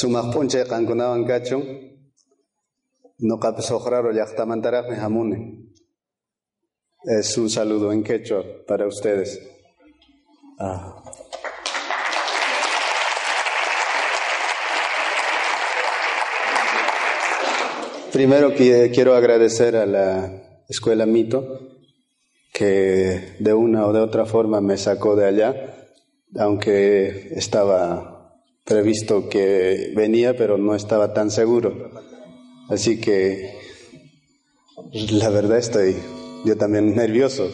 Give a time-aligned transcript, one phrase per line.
[0.00, 1.62] Sumaq p'unchay qankunawan kachun
[3.28, 5.38] noqapis uqraro llaqtamantaraqmi hamuni
[7.04, 9.40] es un saludo en quechua para ustedes.
[10.58, 11.02] Ah.
[18.12, 21.46] Primero quiero agradecer a la Escuela Mito
[22.52, 25.88] que de una o de otra forma me sacó de allá,
[26.38, 28.19] aunque estaba
[28.64, 31.90] previsto que venía, pero no estaba tan seguro.
[32.68, 33.58] Así que
[35.12, 35.96] la verdad estoy
[36.44, 37.48] yo también nervioso.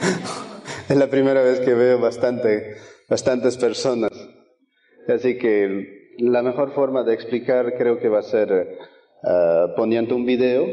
[0.88, 2.76] es la primera vez que veo bastante,
[3.08, 4.10] bastantes personas.
[5.08, 8.78] Así que la mejor forma de explicar creo que va a ser
[9.24, 10.66] ah, poniendo un video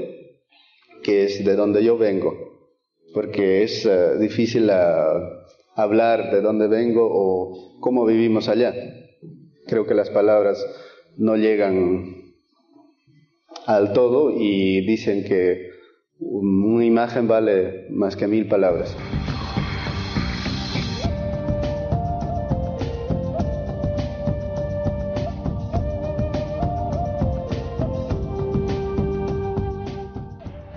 [1.03, 2.33] que es de donde yo vengo,
[3.13, 8.73] porque es ah, difícil ah, hablar de dónde vengo o cómo vivimos allá.
[9.67, 10.65] Creo que las palabras
[11.17, 12.33] no llegan
[13.65, 15.71] al todo y dicen que
[16.19, 18.95] una imagen vale más que mil palabras.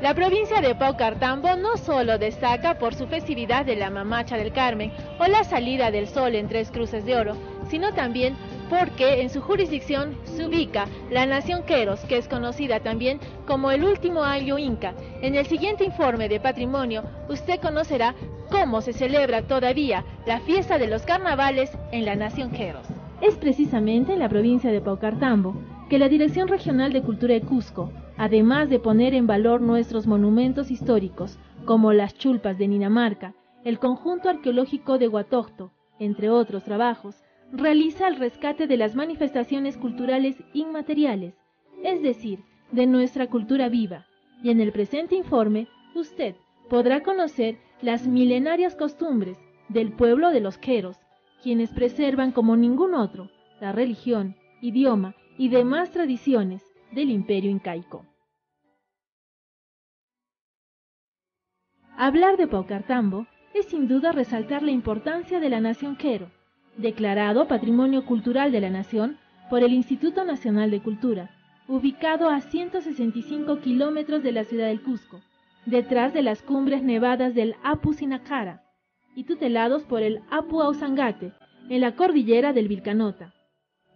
[0.03, 4.91] La provincia de Paucartambo no solo destaca por su festividad de la Mamacha del Carmen
[5.21, 7.37] o la salida del sol en Tres Cruces de Oro,
[7.69, 8.35] sino también
[8.71, 13.85] porque en su jurisdicción se ubica la nación Queros, que es conocida también como el
[13.85, 14.95] último año inca.
[15.21, 18.15] En el siguiente informe de patrimonio, usted conocerá
[18.49, 22.87] cómo se celebra todavía la fiesta de los carnavales en la nación Queros.
[23.21, 25.55] Es precisamente en la provincia de Paucartambo
[25.91, 30.71] que la Dirección Regional de Cultura de Cusco, además de poner en valor nuestros monumentos
[30.71, 37.17] históricos, como las chulpas de Ninamarca, el conjunto arqueológico de Huatocto, entre otros trabajos,
[37.53, 41.35] realiza el rescate de las manifestaciones culturales inmateriales,
[41.83, 42.41] es decir,
[42.71, 44.07] de nuestra cultura viva,
[44.43, 46.37] y en el presente informe usted
[46.69, 49.39] podrá conocer las milenarias costumbres
[49.69, 50.97] del pueblo de los queros,
[51.43, 53.31] quienes preservan como ningún otro
[53.61, 58.07] la religión, idioma y demás tradiciones del imperio incaico.
[61.97, 66.31] Hablar de Paucartambo es sin duda resaltar la importancia de la nación quero,
[66.77, 71.31] declarado Patrimonio Cultural de la Nación por el Instituto Nacional de Cultura,
[71.69, 75.21] ubicado a 165 kilómetros de la ciudad del Cusco,
[75.67, 78.63] detrás de las cumbres nevadas del Apu Sinacara,
[79.15, 81.33] y tutelados por el Apu Ausangate,
[81.69, 83.35] en la cordillera del Vilcanota.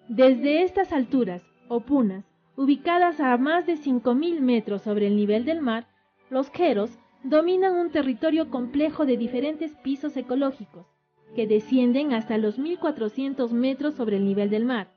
[0.08, 2.24] Desde estas alturas, o punas,
[2.56, 5.86] ubicadas a más de 5.000 metros sobre el nivel del mar,
[6.30, 6.90] los queros
[7.22, 10.86] dominan un territorio complejo de diferentes pisos ecológicos,
[11.34, 14.94] que descienden hasta los 1400 metros sobre el nivel del mar.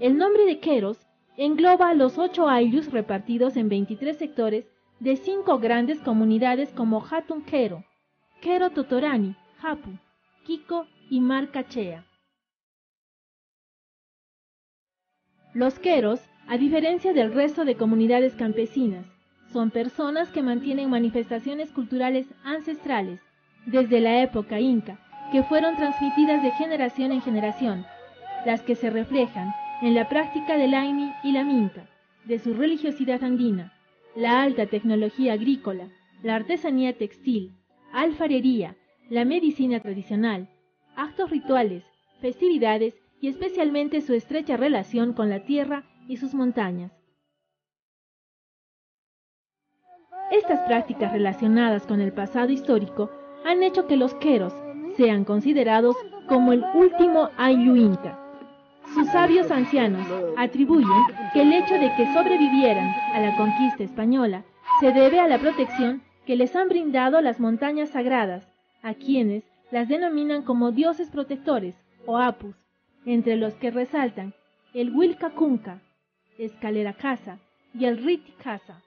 [0.00, 1.06] El nombre de Queros
[1.36, 4.66] engloba a los ocho ayllus repartidos en 23 sectores
[5.00, 7.84] de cinco grandes comunidades como Hatun Quero,
[8.40, 9.90] Quero Totorani, Hapu,
[10.44, 12.04] Kiko y Marcachea.
[15.54, 19.06] Los Queros, a diferencia del resto de comunidades campesinas,
[19.52, 23.20] son personas que mantienen manifestaciones culturales ancestrales
[23.66, 25.00] desde la época inca
[25.30, 27.86] que fueron transmitidas de generación en generación,
[28.46, 29.52] las que se reflejan
[29.82, 31.86] en la práctica del Aini y la Minca,
[32.24, 33.72] de su religiosidad andina,
[34.16, 35.88] la alta tecnología agrícola,
[36.22, 37.54] la artesanía textil,
[37.92, 38.76] alfarería,
[39.10, 40.48] la medicina tradicional,
[40.96, 41.84] actos rituales,
[42.20, 46.92] festividades y especialmente su estrecha relación con la tierra y sus montañas.
[50.30, 53.10] Estas prácticas relacionadas con el pasado histórico
[53.46, 54.52] han hecho que los queros
[54.98, 55.96] sean considerados
[56.26, 58.18] como el último Ayllu Inca.
[58.94, 60.06] Sus sabios ancianos
[60.36, 64.44] atribuyen que el hecho de que sobrevivieran a la conquista española
[64.80, 68.46] se debe a la protección que les han brindado las montañas sagradas,
[68.82, 72.56] a quienes las denominan como dioses protectores o apus,
[73.06, 74.34] entre los que resaltan
[74.74, 75.80] el Wilcacunca,
[76.38, 77.38] Escalera Casa
[77.72, 78.82] y el Riti Casa.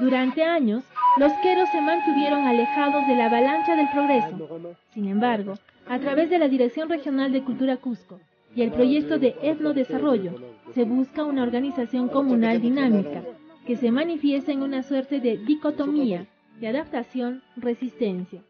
[0.00, 0.82] Durante años,
[1.18, 4.76] los queros se mantuvieron alejados de la avalancha del progreso.
[4.90, 5.54] Sin embargo,
[5.88, 8.18] a través de la Dirección Regional de Cultura Cusco
[8.56, 10.32] y el proyecto de etnodesarrollo,
[10.74, 13.22] se busca una organización comunal dinámica
[13.66, 16.26] que se manifiesta en una suerte de dicotomía
[16.58, 18.42] de adaptación-resistencia,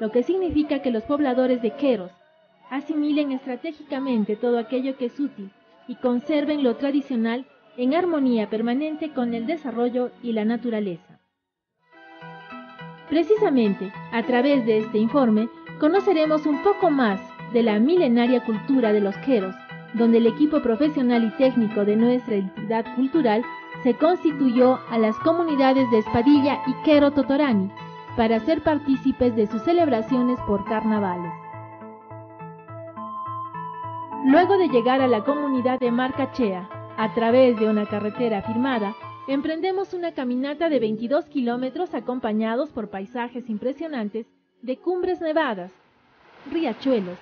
[0.00, 2.12] lo que significa que los pobladores de Queros
[2.70, 5.50] asimilen estratégicamente todo aquello que es útil
[5.88, 7.46] y conserven lo tradicional
[7.76, 11.20] en armonía permanente con el desarrollo y la naturaleza.
[13.08, 15.48] Precisamente, a través de este informe,
[15.80, 17.20] conoceremos un poco más
[17.52, 19.54] de la milenaria cultura de los queros,
[19.94, 23.42] donde el equipo profesional y técnico de nuestra entidad cultural
[23.82, 27.70] se constituyó a las comunidades de Espadilla y Quero Totorani
[28.16, 31.32] para ser partícipes de sus celebraciones por carnavales.
[34.24, 36.68] Luego de llegar a la comunidad de Marcachea,
[37.00, 38.94] a través de una carretera firmada,
[39.26, 44.26] emprendemos una caminata de 22 kilómetros acompañados por paisajes impresionantes
[44.60, 45.72] de cumbres nevadas,
[46.52, 47.18] riachuelos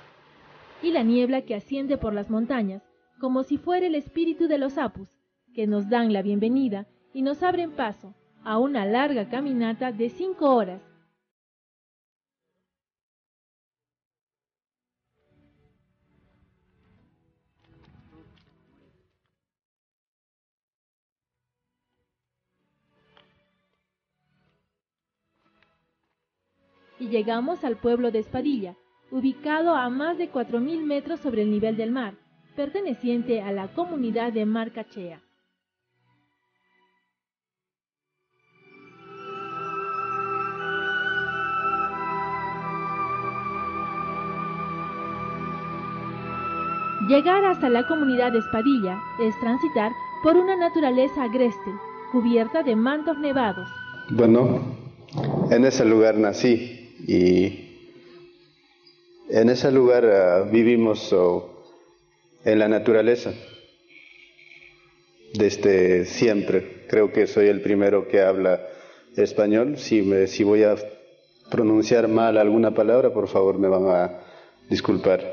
[0.83, 2.83] y la niebla que asciende por las montañas,
[3.21, 5.09] como si fuera el espíritu de los apus,
[5.55, 10.57] que nos dan la bienvenida y nos abren paso a una larga caminata de cinco
[10.57, 10.83] horas
[27.09, 28.77] llegamos al pueblo de Espadilla,
[29.11, 32.15] ubicado a más de 4.000 metros sobre el nivel del mar,
[32.57, 35.23] perteneciente a la comunidad de Marcachea.
[47.09, 51.71] Llegar hasta la comunidad de Espadilla es transitar por una naturaleza agreste,
[52.13, 53.67] cubierta de mantos nevados.
[54.11, 54.61] Bueno,
[55.51, 56.78] en ese lugar nací
[57.09, 57.65] y
[59.31, 61.15] en ese lugar ah, vivimos
[62.45, 63.33] en la naturaleza
[65.33, 66.85] desde siempre.
[66.87, 68.61] Creo que soy el primero que habla
[69.17, 69.79] español.
[69.79, 70.77] Si, me, si voy a
[71.51, 74.21] pronunciar mal alguna palabra, por favor me van a
[74.69, 75.25] disculpar.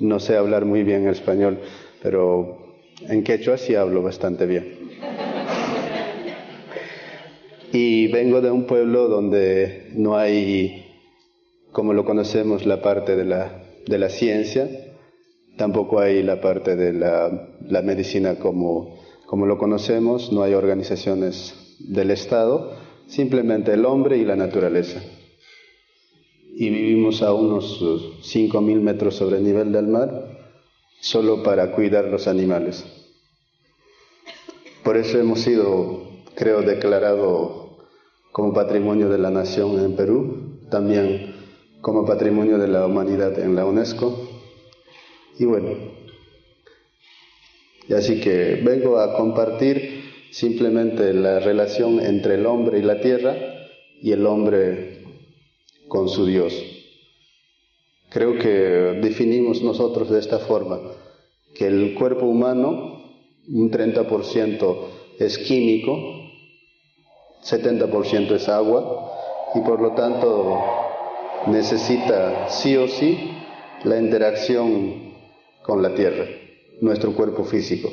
[0.00, 1.60] No sé hablar muy bien español,
[2.02, 4.78] pero en quechua sí hablo bastante bien.
[7.72, 10.83] Y vengo de un pueblo donde no hay
[11.74, 14.70] como lo conocemos, la parte de la, de la ciencia,
[15.58, 21.76] tampoco hay la parte de la, la medicina como, como lo conocemos, no hay organizaciones
[21.80, 22.76] del Estado,
[23.08, 25.02] simplemente el hombre y la naturaleza.
[26.54, 30.28] Y vivimos a unos 5.000 metros sobre el nivel del mar,
[31.00, 32.84] solo para cuidar los animales.
[34.84, 36.04] Por eso hemos sido,
[36.36, 37.78] creo, declarado
[38.30, 41.33] como patrimonio de la nación en Perú, también
[41.84, 44.16] como patrimonio de la humanidad en la UNESCO.
[45.38, 45.68] Y bueno,
[47.94, 53.36] así que vengo a compartir simplemente la relación entre el hombre y la tierra
[54.00, 55.04] y el hombre
[55.86, 56.54] con su Dios.
[58.08, 58.48] Creo que
[59.02, 60.80] definimos nosotros de esta forma,
[61.54, 63.12] que el cuerpo humano,
[63.46, 64.76] un 30%
[65.18, 65.98] es químico,
[67.42, 69.12] 70% es agua,
[69.54, 70.83] y por lo tanto
[71.46, 73.30] necesita sí o sí
[73.84, 75.14] la interacción
[75.62, 76.26] con la tierra,
[76.80, 77.92] nuestro cuerpo físico.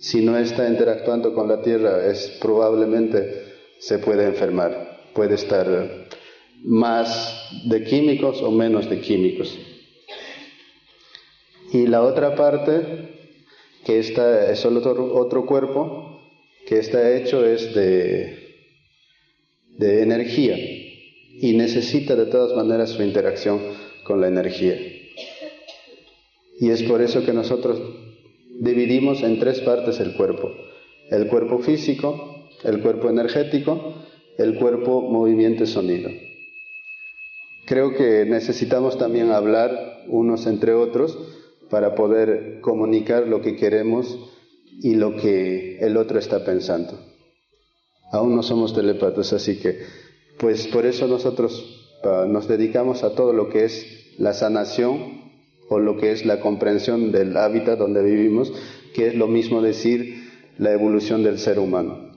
[0.00, 6.08] Si no está interactuando con la tierra, es probablemente se puede enfermar, puede estar
[6.64, 9.58] más de químicos o menos de químicos.
[11.72, 13.08] Y la otra parte,
[13.84, 16.20] que está, es otro, otro cuerpo,
[16.66, 18.56] que está hecho es de,
[19.78, 20.56] de energía
[21.42, 23.60] y necesita de todas maneras su interacción
[24.04, 24.76] con la energía.
[26.60, 27.82] Y es por eso que nosotros
[28.60, 30.52] dividimos en tres partes el cuerpo.
[31.10, 33.96] El cuerpo físico, el cuerpo energético,
[34.38, 36.10] el cuerpo movimiento sonido.
[37.66, 41.18] Creo que necesitamos también hablar unos entre otros
[41.68, 44.16] para poder comunicar lo que queremos
[44.80, 47.00] y lo que el otro está pensando.
[48.12, 49.80] Aún no somos telepatos, así que
[50.38, 55.22] pues por eso nosotros ah, nos dedicamos a todo lo que es la sanación
[55.68, 58.52] o lo que es la comprensión del hábitat donde vivimos,
[58.94, 62.12] que es lo mismo decir la evolución del ser humano.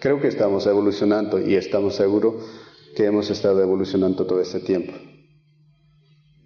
[0.00, 2.34] Creo que estamos evolucionando y estamos seguros
[2.94, 4.92] que hemos estado evolucionando todo ese tiempo.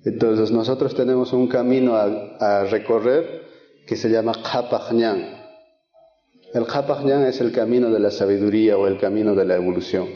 [0.05, 3.43] Entonces nosotros tenemos un camino a, recorrer
[3.87, 5.39] que se llama Khapajñan.
[6.55, 10.07] El Khapajñan es el camino de la sabiduría o el camino de la evolución.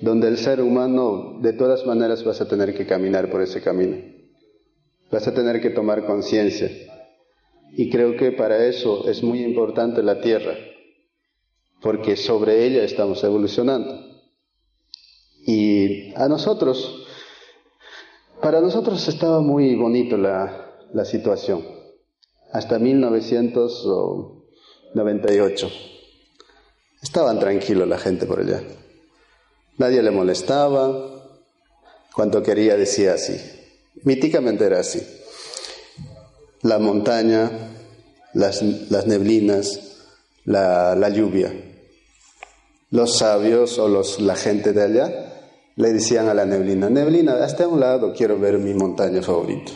[0.00, 3.98] Donde el ser humano de todas maneras vas a tener que caminar por ese camino.
[5.10, 6.70] Vas a tener que tomar conciencia.
[7.72, 10.54] Y creo que para eso es muy importante la tierra,
[11.80, 13.98] porque sobre ella estamos evolucionando.
[15.46, 17.06] Y a nosotros,
[18.40, 21.62] para nosotros estaba muy bonito la, la situación,
[22.52, 25.70] hasta 1998.
[27.02, 28.62] Estaban tranquilos la gente por allá.
[29.78, 31.12] Nadie le molestaba.
[32.14, 33.36] Cuanto quería decía así.
[34.02, 35.02] Míticamente era así.
[36.62, 37.50] La montaña,
[38.32, 39.80] las, neblinas,
[40.44, 41.52] la, lluvia.
[42.90, 45.32] Los sabios o los, la gente de allá
[45.76, 49.72] le decían a la neblina, neblina, hasta un lado quiero ver mi montaña favorita.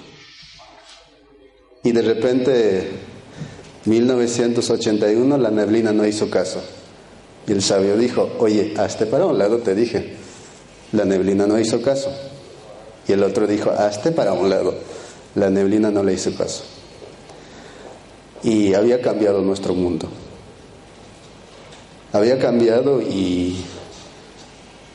[1.82, 2.88] Y de repente,
[3.84, 6.62] 1981, la neblina no hizo caso.
[7.50, 10.14] Y el sabio dijo, oye, hazte para un lado, te dije.
[10.92, 12.08] La neblina no hizo caso.
[13.08, 14.72] Y el otro dijo, hazte para un lado.
[15.34, 16.62] La neblina no le hizo caso.
[18.44, 20.06] Y había cambiado nuestro mundo.
[22.12, 23.64] Había cambiado y,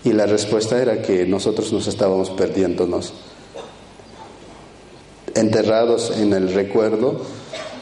[0.05, 3.15] y la respuesta era que nosotros nos estábamos perdiéndonos.
[5.33, 7.19] Enterrados en el recuerdo,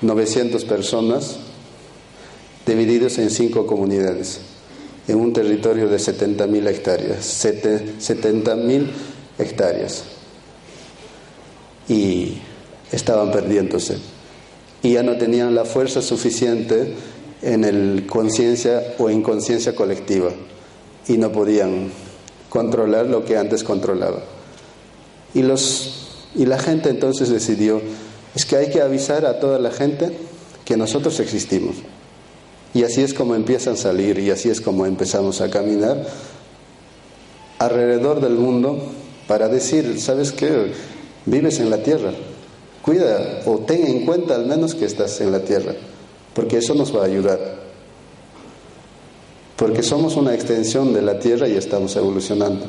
[0.01, 1.37] 900 personas
[2.65, 4.41] divididos en cinco comunidades
[5.07, 8.88] en un territorio de 70.000 hectáreas, 70.000
[9.38, 10.03] hectáreas.
[11.89, 12.38] Y
[12.91, 13.98] estaban perdiéndose.
[14.81, 16.93] Y ya no tenían la fuerza suficiente
[17.41, 20.31] en el conciencia o inconsciencia colectiva.
[21.07, 21.91] Y no podían
[22.50, 24.24] controlar lo que antes controlaba.
[25.33, 27.81] Y, los, y la gente entonces decidió,
[28.36, 30.12] es que hay que avisar a toda la gente
[30.63, 31.75] que nosotros existimos.
[32.73, 36.07] Y así es como empiezan a salir y así es como empezamos a caminar
[37.59, 38.79] alrededor del mundo
[39.27, 40.71] para decir, ¿sabes qué?
[41.25, 42.11] Vives en la tierra.
[42.81, 45.73] Cuida o ten en cuenta al menos que estás en la tierra,
[46.33, 47.39] porque eso nos va a ayudar.
[49.55, 52.65] Porque somos una extensión de la tierra y estamos evolucionando.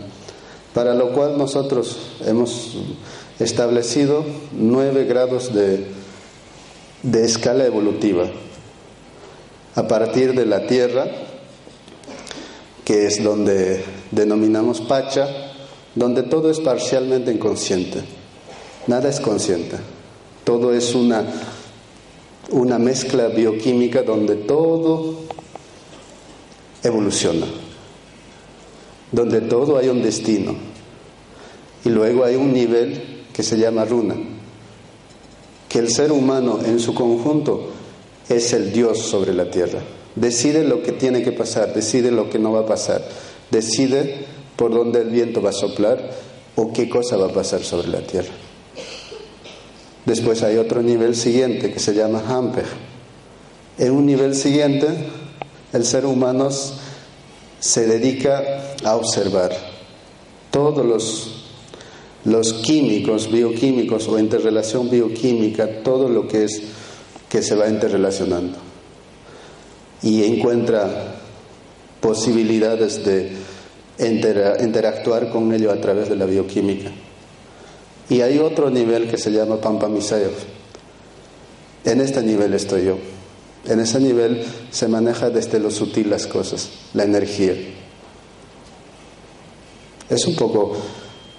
[0.75, 2.76] Para lo cual nosotros hemos
[3.40, 5.87] establecido nueve grados de,
[7.02, 8.30] de escala evolutiva
[9.75, 11.07] a partir de la tierra,
[12.85, 15.28] que es donde denominamos Pacha,
[15.95, 18.02] donde todo es parcialmente inconsciente,
[18.87, 19.76] nada es consciente,
[20.45, 21.25] todo es una,
[22.50, 25.21] una mezcla bioquímica donde todo
[26.83, 27.47] evoluciona,
[29.11, 30.54] donde todo hay un destino
[31.85, 34.14] y luego hay un nivel que se llama runa,
[35.69, 37.74] que el ser humano en su conjunto
[38.28, 39.81] es el Dios sobre la tierra.
[40.14, 43.04] Decide lo que tiene que pasar, decide lo que no va a pasar,
[43.50, 44.25] decide
[44.57, 46.11] por dónde el viento va a soplar
[46.57, 48.33] o qué cosa va a pasar sobre la tierra.
[50.04, 52.66] Después hay otro nivel siguiente que se llama Hamper.
[53.78, 54.87] En un nivel siguiente,
[55.73, 56.50] el ser humano
[57.59, 59.50] se dedica a observar
[60.50, 61.47] todos los,
[62.25, 66.62] los químicos, bioquímicos o interrelación bioquímica, todo lo que es
[67.35, 68.57] que se va interrelacionando
[70.03, 71.17] y encuentra
[72.00, 73.33] posibilidades de
[74.61, 76.93] interactuar con ello a través de la bioquímica.
[78.09, 80.31] Y hay otro nivel que se llama Pampamisayev.
[81.85, 82.99] En este nivel estoy yo.
[83.67, 87.57] En ese nivel se maneja desde lo sutil las cosas, la energía.
[90.09, 90.76] Es un poco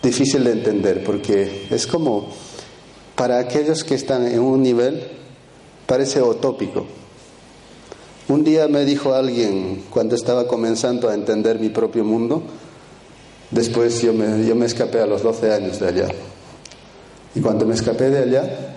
[0.04, 2.34] difícil de entender porque es como
[3.16, 5.24] para aquellos que están en un nivel
[5.86, 6.86] Parece utópico.
[8.28, 12.42] Un día me dijo alguien, cuando estaba comenzando a entender mi propio mundo,
[13.52, 16.08] después yo me, yo me escapé a los 12 años de allá.
[17.36, 18.76] Y cuando me escapé de allá,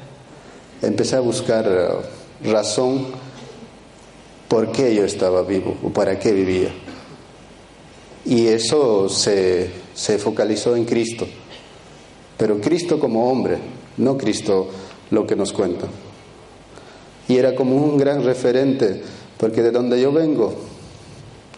[0.83, 3.07] empecé a buscar eh, razón
[4.49, 6.71] por qué yo estaba vivo o para qué vivía.
[8.27, 11.27] Y eso se, se focalizó en Cristo.
[12.37, 13.57] Pero Cristo como hombre,
[13.97, 14.69] no Cristo
[15.11, 15.87] lo que nos cuenta.
[17.29, 19.03] Y era como un gran referente,
[19.37, 20.55] porque de donde yo vengo,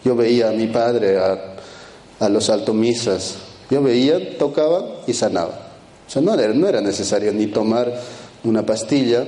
[0.04, 3.36] yo veía a mi padre, a, los altomisas,
[3.70, 5.68] yo veía, tocaba y sanaba.
[6.06, 7.92] O sea, no era, no era necesario ni tomar
[8.44, 9.24] una pastilla,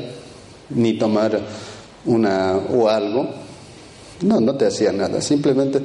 [0.70, 1.40] ni tomar
[2.04, 3.28] una o algo.
[4.22, 5.20] No, no te hacía nada.
[5.20, 5.80] Simplemente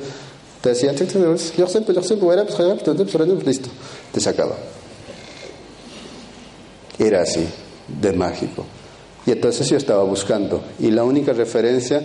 [0.62, 0.96] te decían,
[3.46, 3.70] listo,
[4.12, 4.56] te sacaba.
[6.98, 7.48] Era así,
[7.88, 8.66] de mágico.
[9.28, 10.62] Y entonces yo estaba buscando.
[10.80, 12.02] Y la única referencia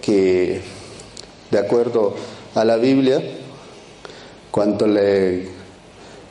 [0.00, 0.62] que,
[1.50, 2.14] de acuerdo
[2.54, 3.22] a la Biblia,
[4.50, 5.46] cuando le,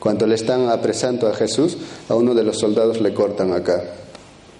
[0.00, 1.76] cuando le están apresando a Jesús,
[2.08, 3.84] a uno de los soldados le cortan acá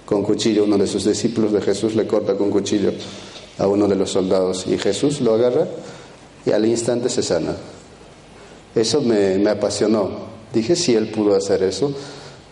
[0.04, 2.92] con cuchillo, uno de sus discípulos de Jesús le corta con cuchillo
[3.58, 5.66] a uno de los soldados y Jesús lo agarra
[6.46, 7.56] y al instante se sana.
[8.76, 10.34] Eso me, me apasionó.
[10.52, 11.92] Dije, si él pudo hacer eso,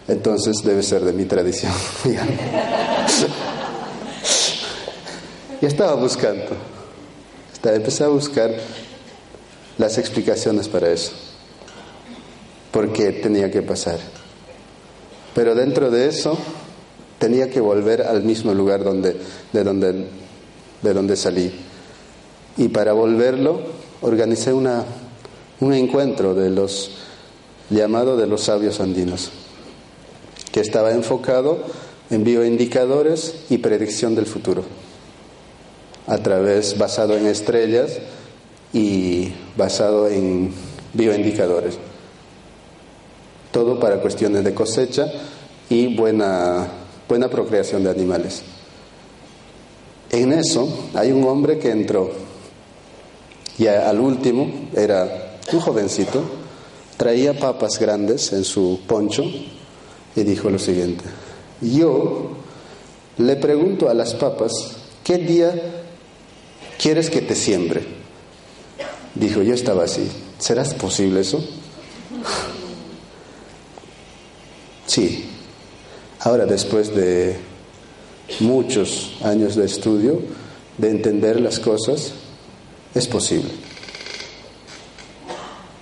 [0.08, 1.72] entonces debe ser de mi tradición.
[5.60, 6.56] y estaba buscando,
[7.64, 8.50] empecé a buscar
[9.78, 11.12] las explicaciones para eso,
[12.70, 13.98] por qué tenía que pasar.
[15.34, 16.36] Pero dentro de eso
[17.18, 19.16] tenía que volver al mismo lugar donde,
[19.52, 20.06] de, donde,
[20.82, 21.52] de donde salí.
[22.56, 23.60] Y para volverlo
[24.02, 24.84] organicé una,
[25.60, 26.90] un encuentro de los
[27.70, 29.30] llamado de los sabios andinos,
[30.50, 31.60] que estaba enfocado
[32.10, 34.64] en bioindicadores y predicción del futuro,
[36.06, 37.98] a través basado en estrellas
[38.72, 40.52] y basado en
[40.92, 41.78] bioindicadores.
[43.50, 45.06] Todo para cuestiones de cosecha
[45.68, 46.68] y buena,
[47.08, 48.42] buena procreación de animales.
[50.10, 52.10] En eso hay un hombre que entró
[53.58, 56.22] y al último era un jovencito,
[56.96, 59.24] traía papas grandes en su poncho
[60.14, 61.04] y dijo lo siguiente,
[61.62, 62.30] yo
[63.18, 64.52] le pregunto a las papas,
[65.04, 65.54] ¿qué día
[66.78, 67.82] quieres que te siembre?
[69.14, 71.42] Dijo, yo estaba así, ¿será posible eso?
[74.86, 75.28] Sí.
[76.20, 77.36] Ahora, después de
[78.40, 80.20] muchos años de estudio,
[80.78, 82.12] de entender las cosas,
[82.94, 83.50] es posible.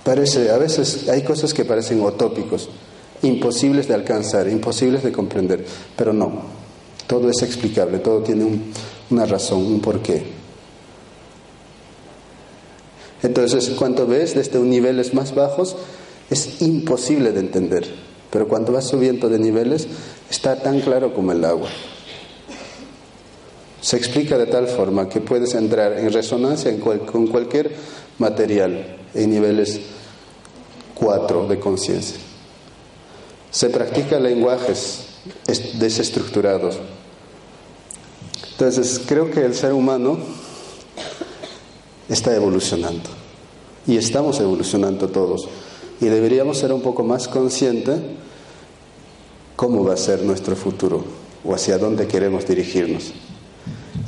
[0.03, 2.69] Parece, a veces hay cosas que parecen utópicos,
[3.23, 6.31] imposibles de alcanzar, imposibles de comprender, pero no,
[7.07, 8.47] todo es explicable, todo tiene
[9.09, 10.23] una razón, un porqué.
[13.23, 15.75] Entonces, cuando ves desde niveles más bajos,
[16.29, 17.85] es imposible de entender,
[18.31, 19.87] pero cuando vas subiendo de niveles,
[20.29, 21.69] está tan claro como el agua.
[23.81, 27.71] Se explica de tal forma que puedes entrar en resonancia con cualquier
[28.19, 29.81] material en niveles
[30.95, 32.30] cuatro de conciencia.
[33.51, 35.05] Se practica lenguajes
[35.73, 36.77] desestructurados.
[38.51, 40.17] Entonces, creo que el ser humano
[42.09, 43.09] está evolucionando
[43.87, 45.47] y estamos evolucionando todos
[45.99, 47.99] y deberíamos ser un poco más conscientes
[49.55, 51.03] cómo va a ser nuestro futuro
[51.43, 53.13] o hacia dónde queremos dirigirnos.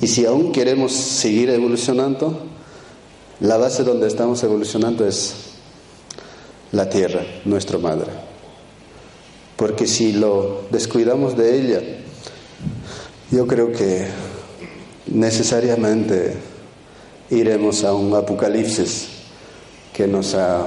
[0.02, 2.46] Y si aún queremos seguir evolucionando,
[3.40, 5.34] la base donde estamos evolucionando es
[6.72, 8.33] la tierra, nuestra madre.
[9.64, 11.82] Porque si lo descuidamos de ella,
[13.32, 14.08] yo creo que
[15.08, 16.34] necesariamente
[17.30, 19.08] iremos a un apocalipsis
[19.94, 20.66] que nos ha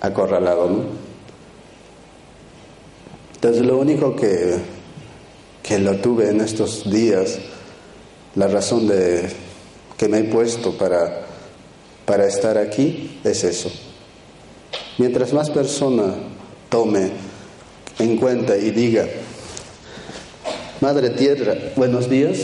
[0.00, 0.82] acorralado.
[3.34, 4.60] Entonces lo único que,
[5.62, 7.38] que lo tuve en estos días,
[8.34, 9.28] la razón de
[9.98, 11.26] que me he puesto para,
[12.06, 13.70] para estar aquí es eso.
[14.96, 16.14] Mientras más persona
[16.70, 17.25] tome
[17.98, 19.06] en cuenta y diga,
[20.80, 22.38] Madre Tierra, buenos días,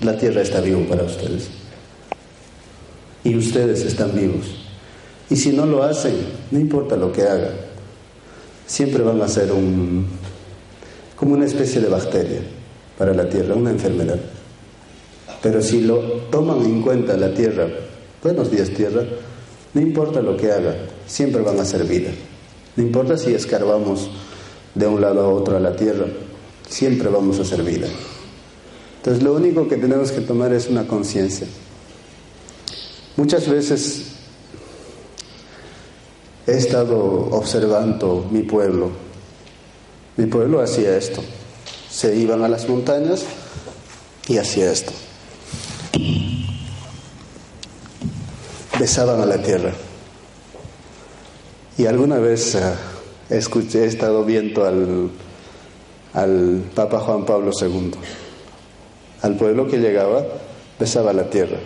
[0.00, 1.48] la Tierra está viva para ustedes.
[3.24, 4.46] Y ustedes están vivos.
[5.28, 6.14] Y si no lo hacen,
[6.50, 7.54] no importa lo que hagan,
[8.66, 10.06] siempre van a ser un,
[11.16, 12.40] como una especie de bacteria
[12.96, 14.18] para la Tierra, una enfermedad.
[15.42, 15.98] Pero si lo
[16.30, 17.68] toman en cuenta la tierra,
[18.22, 19.02] buenos días tierra,
[19.74, 20.74] no importa lo que haga,
[21.06, 22.10] siempre van a ser vida.
[22.76, 24.10] No importa si escarbamos
[24.78, 26.06] de un lado a otro a la tierra,
[26.68, 27.88] siempre vamos a ser vida.
[28.98, 31.46] Entonces lo único que tenemos que tomar es una conciencia.
[33.16, 34.02] Muchas veces
[36.46, 38.90] he estado observando mi pueblo.
[40.16, 41.22] Mi pueblo hacía esto.
[41.90, 43.24] Se iban a las montañas
[44.28, 44.92] y hacía esto.
[48.78, 49.72] besaban a la tierra.
[51.76, 52.60] Y alguna vez eh,
[53.30, 55.10] escuché, he estado viendo al,
[56.74, 57.92] Papa Juan Pablo II.
[59.22, 60.24] Al pueblo que llegaba,
[60.78, 61.58] besaba la tierra.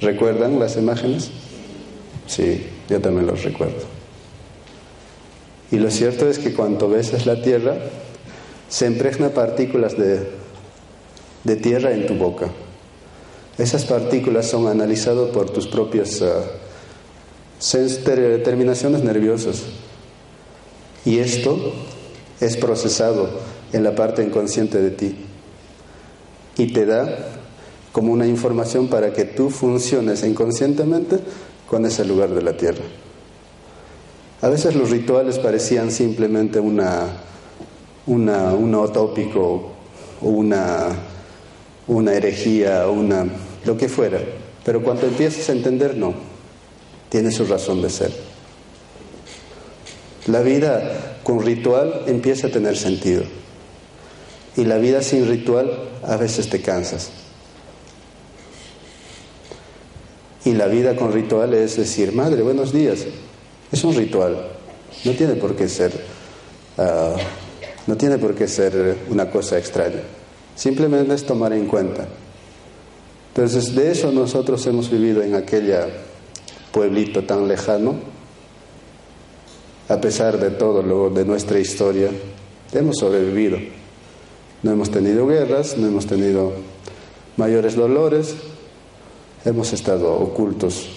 [0.00, 1.30] ¿Recuerdan las imágenes?
[2.26, 3.94] Sí, yo también los recuerdo.
[5.70, 7.76] Y lo cierto es que cuando besas la tierra,
[8.68, 10.28] se impregna partículas de,
[11.44, 12.48] de tierra en tu boca.
[13.56, 16.42] Esas partículas son analizadas por tus propias uh,
[19.04, 19.62] nerviosas.
[21.04, 21.72] Y esto
[22.40, 23.28] es procesado
[23.72, 25.16] en la parte inconsciente de ti.
[26.56, 27.08] Y te da
[27.92, 31.18] como una información para que tú funciones inconscientemente
[31.68, 32.84] con ese lugar de la tierra.
[34.42, 37.06] A veces los rituales parecían simplemente una,
[38.06, 39.74] una, un utópico
[40.24, 40.88] una,
[41.86, 43.26] una herejía, una,
[43.64, 44.18] lo que fuera.
[44.64, 46.14] Pero cuando empiezas a entender, no,
[47.08, 48.33] tiene su razón de ser.
[50.26, 53.24] La vida con ritual empieza a tener sentido.
[54.56, 55.70] Y la vida sin ritual
[56.02, 57.10] a veces te cansas.
[60.44, 63.00] Y la vida con ritual es decir, madre, buenos días.
[63.72, 64.48] Es un ritual.
[65.04, 65.92] No tiene por qué ser,
[66.78, 67.16] ah,
[67.86, 70.02] no tiene por qué ser una cosa extraña.
[70.54, 72.06] Simplemente es tomar en cuenta.
[73.34, 75.88] Entonces, de eso nosotros hemos vivido en aquella
[76.70, 78.13] pueblito tan lejano,
[79.88, 82.10] a pesar de todo lo de nuestra historia,
[82.72, 83.58] hemos sobrevivido.
[84.62, 86.52] No hemos tenido guerras, no hemos tenido
[87.36, 88.34] mayores dolores,
[89.44, 90.88] hemos estado ocultos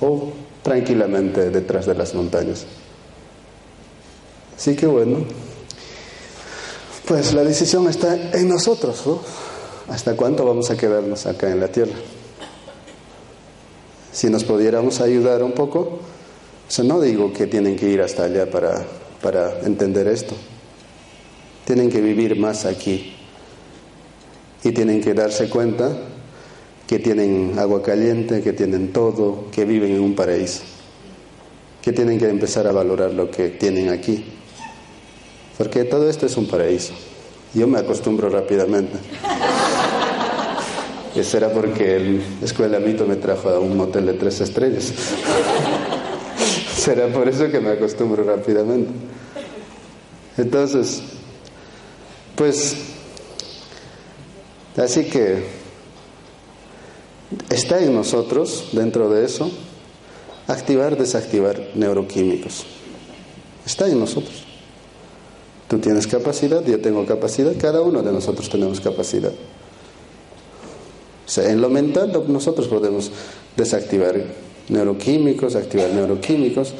[0.00, 2.66] o tranquilamente detrás de las montañas.
[4.56, 5.18] Así que bueno,
[7.06, 9.20] pues la decisión está en nosotros, ¿no?
[9.88, 11.94] ¿Hasta cuánto vamos a quedarnos acá en la tierra?
[14.12, 16.00] Si nos pudiéramos ayudar un poco,
[16.68, 18.84] o sea, no digo que tienen que ir hasta allá para,
[19.22, 20.34] para entender esto.
[21.64, 23.14] Tienen que vivir más aquí
[24.62, 25.96] y tienen que darse cuenta
[26.86, 30.62] que tienen agua caliente, que tienen todo, que viven en un paraíso,
[31.82, 34.24] que tienen que empezar a valorar lo que tienen aquí,
[35.56, 36.92] porque todo esto es un paraíso.
[37.54, 38.98] Yo me acostumbro rápidamente.
[41.16, 44.92] Y será porque el escuela mito me trajo a un motel de tres estrellas.
[46.78, 48.90] será por eso que me acostumbro rápidamente.
[50.36, 51.02] Entonces,
[52.36, 52.76] pues,
[54.76, 55.58] así que
[57.50, 59.50] Está en nosotros, dentro de eso,
[60.46, 62.64] activar, desactivar neuroquímicos.
[63.66, 64.44] Está en nosotros.
[65.68, 69.32] Tú tienes capacidad, yo tengo capacidad, cada uno de nosotros tenemos capacidad.
[69.32, 73.10] O sea, en lo mental nosotros podemos
[73.54, 74.24] desactivar
[74.68, 76.74] neuroquímicos, activar neuroquímicos.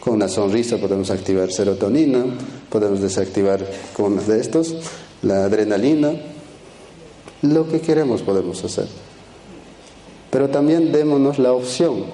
[0.00, 2.24] Con una sonrisa podemos activar serotonina,
[2.70, 4.74] podemos desactivar con uno de estos
[5.22, 6.12] la adrenalina.
[7.42, 8.86] Lo que queremos podemos hacer.
[10.30, 12.04] Pero también démonos la opción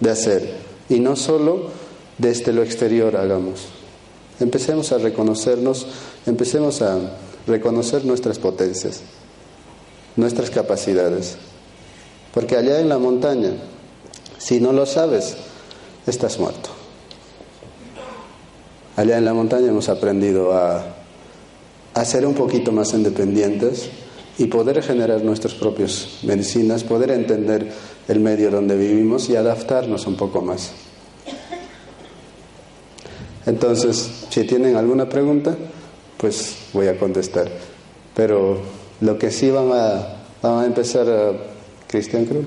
[0.00, 0.54] de hacer
[0.88, 1.68] y no solo
[2.18, 3.66] desde lo exterior hagamos.
[4.40, 5.86] Empecemos a reconocernos,
[6.26, 6.98] empecemos a
[7.46, 9.02] reconocer nuestras potencias,
[10.16, 11.36] nuestras capacidades.
[12.32, 13.52] Porque allá en la montaña,
[14.40, 15.36] si no lo sabes,
[16.06, 16.70] estás muerto.
[18.96, 20.96] Allá en la montaña hemos aprendido a,
[22.04, 23.90] ser un poquito más independientes,
[24.38, 27.70] y poder generar nuestras propias medicinas, poder entender
[28.08, 30.72] el medio donde vivimos y adaptarnos un poco más.
[33.44, 35.54] Entonces, si tienen alguna pregunta,
[36.16, 37.50] pues voy a contestar.
[38.14, 38.62] Pero
[39.02, 41.32] lo que sí van a, empezar a
[41.86, 42.44] Cristian creo.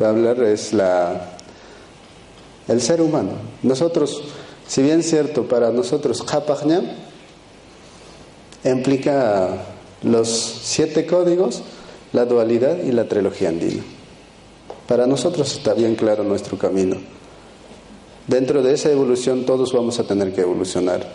[0.00, 1.38] A hablar es la
[2.68, 3.32] el ser humano.
[3.62, 4.22] Nosotros,
[4.66, 6.24] si bien cierto, para nosotros
[8.64, 9.64] implica
[10.02, 11.62] los siete códigos,
[12.12, 13.82] la dualidad y la trilogía andina.
[14.86, 16.96] Para nosotros está bien claro nuestro camino.
[18.26, 21.10] Dentro de esa evolución todos vamos a tener que evolucionar,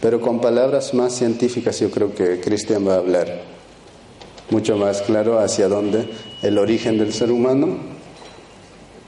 [0.00, 3.59] pero con palabras más científicas yo creo que Cristian va a hablar
[4.50, 6.08] mucho más claro hacia dónde
[6.42, 7.76] el origen del ser humano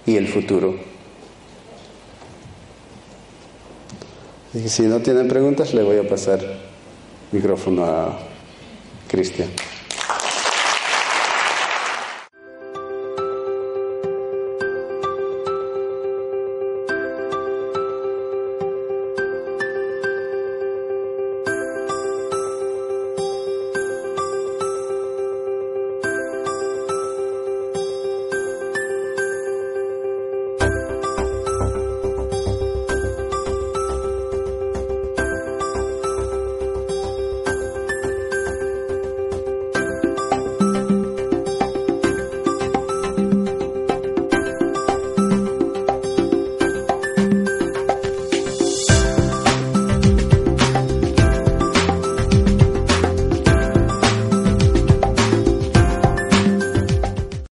[0.07, 0.77] y el futuro.
[4.55, 6.41] Y si no tienen preguntas, le voy a pasar
[7.33, 8.19] micrófono a
[9.09, 9.49] Cristian.